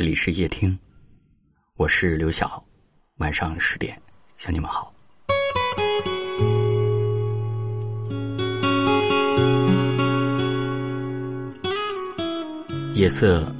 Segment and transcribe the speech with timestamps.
[0.00, 0.78] 这里是夜听，
[1.76, 2.64] 我是刘晓。
[3.18, 4.00] 晚上十点，
[4.38, 4.90] 向你们好。
[12.94, 13.54] 夜色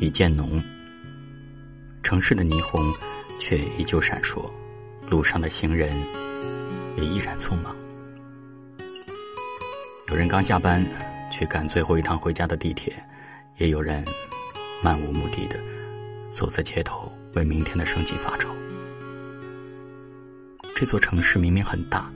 [0.00, 0.60] 已渐浓，
[2.02, 2.92] 城市的霓虹
[3.38, 4.50] 却依旧闪烁，
[5.08, 5.96] 路上的行人
[6.96, 7.76] 也依然匆忙。
[10.08, 10.84] 有人刚下班
[11.30, 12.92] 去赶最后一趟回家的地铁，
[13.58, 14.04] 也有人
[14.82, 15.58] 漫无目的的
[16.30, 18.48] 走在街头，为明天的生计发愁。
[20.74, 22.10] 这座城市明明很大，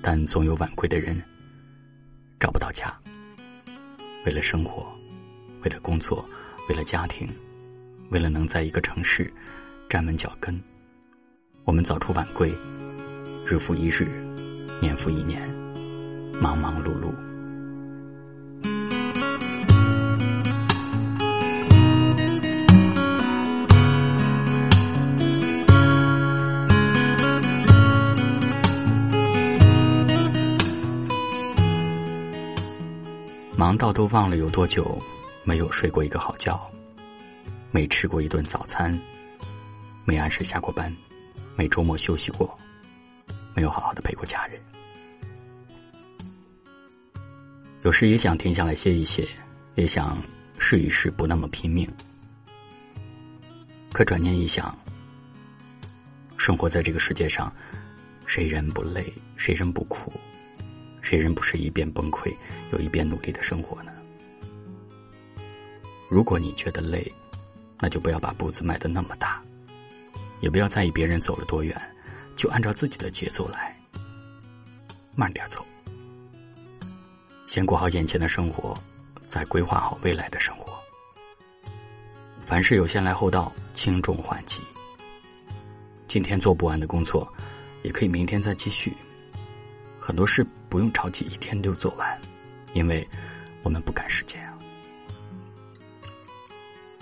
[0.00, 1.22] 但总有晚归的人
[2.38, 2.92] 找不到家。
[4.24, 4.90] 为了生活，
[5.62, 6.28] 为了工作，
[6.68, 7.28] 为了家庭，
[8.10, 9.30] 为了能在一个城市
[9.88, 10.58] 站稳脚跟，
[11.64, 12.50] 我们早出晚归，
[13.46, 14.08] 日复一日，
[14.80, 15.42] 年复一年，
[16.40, 17.12] 忙忙碌碌。
[33.60, 34.98] 忙到都忘了有多久
[35.44, 36.58] 没有睡过一个好觉，
[37.70, 38.98] 没吃过一顿早餐，
[40.06, 40.90] 没按时下过班，
[41.56, 42.58] 没周末休息过，
[43.54, 44.58] 没有好好的陪过家人。
[47.82, 49.28] 有时也想停下来歇一歇，
[49.74, 50.16] 也想
[50.58, 51.86] 试一试不那么拼命。
[53.92, 54.74] 可转念一想，
[56.38, 57.52] 生活在这个世界上，
[58.24, 60.10] 谁人不累，谁人不苦？
[61.02, 62.34] 谁人不是一边崩溃
[62.72, 63.92] 又一边努力的生活呢？
[66.08, 67.10] 如果你觉得累，
[67.78, 69.40] 那就不要把步子迈得那么大，
[70.40, 71.80] 也不要在意别人走了多远，
[72.36, 73.78] 就按照自己的节奏来，
[75.14, 75.64] 慢点走，
[77.46, 78.76] 先过好眼前的生活，
[79.26, 80.78] 再规划好未来的生活。
[82.44, 84.60] 凡事有先来后到，轻重缓急。
[86.08, 87.32] 今天做不完的工作，
[87.84, 88.92] 也可以明天再继续。
[90.10, 92.20] 很多事不用着急一天就做完，
[92.72, 93.06] 因为
[93.62, 94.58] 我们不赶时间啊。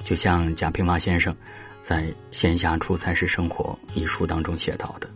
[0.04, 1.34] 就像贾平凹先生
[1.80, 5.08] 在《闲暇出餐时生活》一书当中写到的，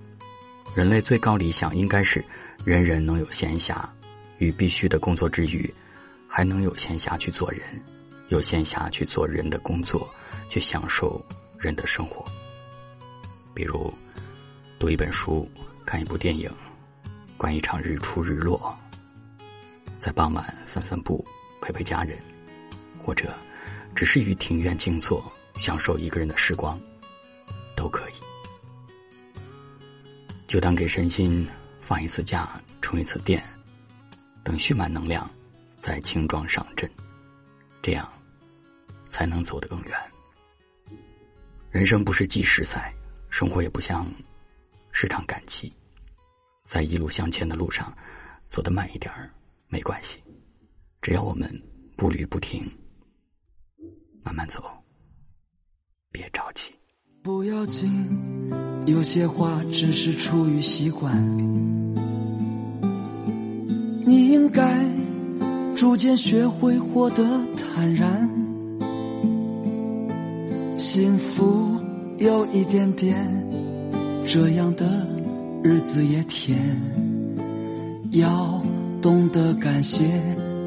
[0.75, 2.25] 人类最高理想应该是
[2.65, 3.85] 人人能有闲暇，
[4.39, 5.71] 与必须的工作之余，
[6.27, 7.61] 还能有闲暇去做人，
[8.29, 10.09] 有闲暇去做人的工作，
[10.49, 11.23] 去享受
[11.59, 12.25] 人的生活。
[13.53, 13.93] 比如
[14.79, 15.47] 读一本书，
[15.85, 16.51] 看一部电影。
[17.43, 18.79] 观一场日出日落，
[19.99, 21.27] 在傍晚散散步，
[21.61, 22.17] 陪陪家人，
[23.03, 23.35] 或者
[23.97, 25.21] 只是于庭院静坐，
[25.57, 26.81] 享受一个人的时光，
[27.75, 28.13] 都可以。
[30.47, 31.45] 就当给身心
[31.81, 32.49] 放一次假，
[32.81, 33.43] 充一次电，
[34.45, 35.29] 等蓄满能量，
[35.77, 36.89] 再轻装上阵，
[37.83, 38.09] 这样
[39.09, 39.99] 才能走得更远。
[41.73, 42.95] 人生不是计时赛，
[43.31, 44.07] 生活也不像
[44.93, 45.75] 是场赶集。
[46.65, 47.93] 在一路向前的路上，
[48.47, 49.31] 走得慢一点儿
[49.69, 50.19] 没关系，
[51.01, 51.51] 只要我们
[51.97, 52.65] 步履不停，
[54.23, 54.63] 慢慢走，
[56.11, 56.73] 别着急。
[57.23, 57.89] 不要紧，
[58.87, 61.17] 有些话只是出于习惯。
[64.05, 64.85] 你应该
[65.77, 67.25] 逐渐学会活得
[67.57, 68.29] 坦然，
[70.77, 71.81] 幸福
[72.19, 73.17] 有一点点
[74.27, 75.12] 这样的。
[75.65, 76.59] 日子也甜，
[78.11, 78.61] 要
[79.01, 80.05] 懂得感谢，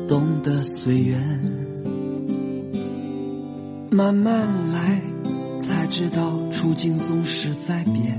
[0.08, 1.22] 懂得随缘，
[3.92, 5.02] 慢慢来，
[5.60, 8.18] 才知道处境总是在变。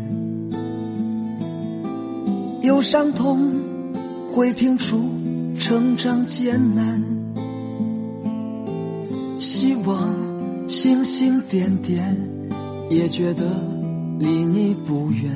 [2.63, 3.39] 有伤痛
[4.31, 5.11] 会拼出
[5.59, 7.03] 成长艰难，
[9.41, 12.15] 希望星星点点，
[12.91, 13.47] 也觉得
[14.19, 15.33] 离你不远。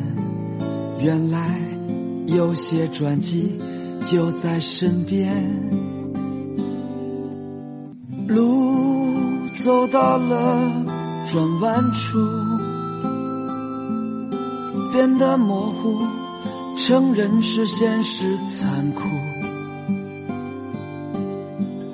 [1.02, 1.58] 原来
[2.26, 3.58] 有些转机
[4.04, 5.34] 就在身边，
[8.28, 10.60] 路走到了
[11.26, 12.18] 转弯处，
[14.92, 16.00] 变得模糊，
[16.76, 19.08] 承认是现实残酷，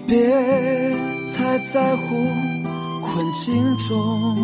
[0.05, 0.29] 别
[1.33, 2.17] 太在乎
[3.03, 4.37] 困境中，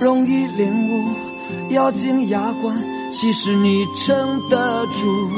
[0.00, 1.33] 容易领悟。
[1.74, 5.28] 咬紧牙关，其实你撑得住。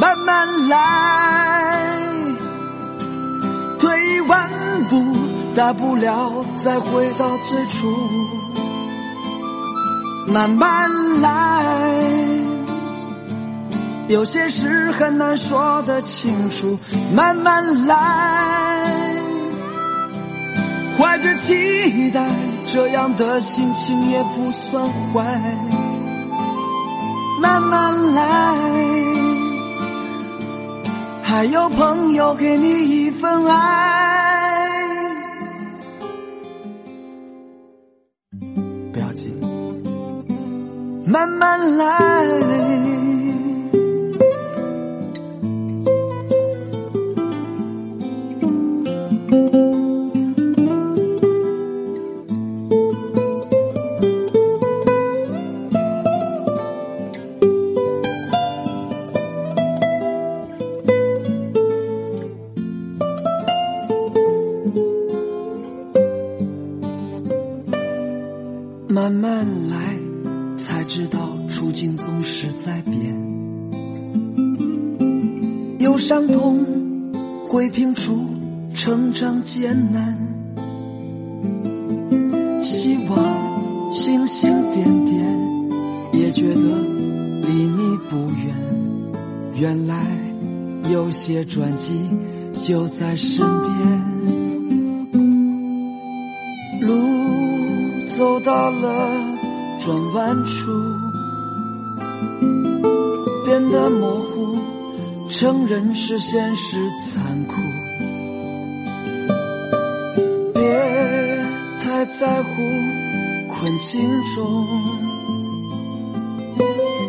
[0.00, 1.98] 慢慢来，
[3.78, 4.50] 退一万
[4.88, 5.04] 步，
[5.54, 6.32] 大不了
[6.64, 7.94] 再回到最初。
[10.26, 10.90] 慢慢
[11.20, 12.02] 来，
[14.08, 16.78] 有些事很难说得清楚。
[17.14, 19.12] 慢慢来。
[20.98, 22.26] 怀着期待，
[22.66, 25.40] 这样的心情也不算坏。
[27.40, 28.22] 慢慢来，
[31.22, 33.52] 还有朋友给你一份爱。
[38.92, 39.32] 不要紧，
[41.06, 42.61] 慢慢来。
[72.64, 73.16] 在变。
[75.80, 76.64] 有伤痛
[77.48, 78.24] 会拼出
[78.72, 80.16] 成长艰难。
[82.62, 85.12] 希望星星点点，
[86.12, 88.54] 也觉得离你不远。
[89.56, 90.00] 原来
[90.92, 91.98] 有些转机
[92.60, 94.12] 就在身边。
[96.80, 96.94] 路
[98.06, 99.10] 走到了
[99.80, 100.70] 转弯处，
[103.90, 104.58] 模糊，
[105.30, 107.54] 承认是现实残酷。
[110.54, 110.62] 别
[111.80, 112.50] 太在乎
[113.48, 114.00] 困境
[114.34, 114.66] 中，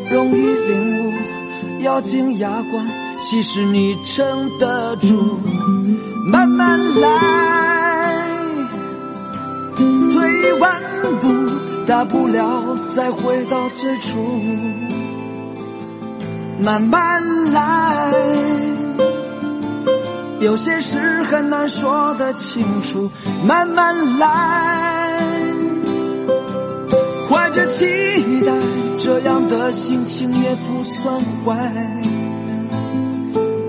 [0.09, 1.13] 容易领悟，
[1.83, 2.85] 咬紧牙关，
[3.19, 5.39] 其实你撑得住，
[6.31, 8.27] 慢慢来，
[9.75, 10.81] 退一万。
[11.21, 11.27] 步，
[11.85, 14.17] 大不了再回到最初，
[16.63, 17.21] 慢慢
[17.51, 18.13] 来。
[20.39, 23.11] 有些事很难说得清楚，
[23.45, 25.11] 慢慢来。
[27.29, 27.85] 怀着期
[28.45, 28.53] 待，
[28.97, 31.53] 这样的心情也不算坏。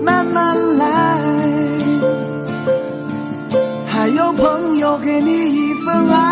[0.01, 1.19] 慢慢来，
[3.87, 6.24] 还有朋友给你一份爱。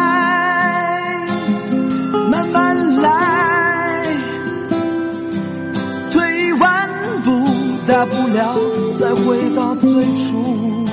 [9.16, 10.86] 回到最初，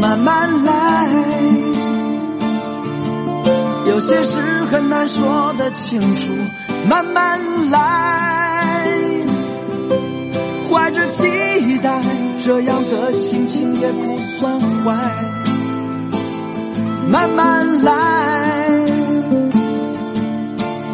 [0.00, 1.08] 慢慢来。
[3.86, 6.32] 有些事很难说得清楚，
[6.88, 8.86] 慢慢来。
[10.68, 12.02] 怀着期待，
[12.40, 14.94] 这样的心情也不算坏。
[17.08, 18.80] 慢慢来，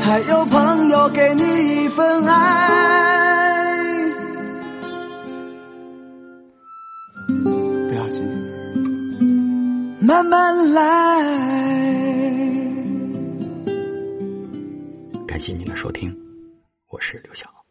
[0.00, 3.11] 还有朋友给你一份爱。
[10.04, 10.82] 慢慢来。
[15.28, 16.12] 感谢您的收听，
[16.88, 17.61] 我是刘晓。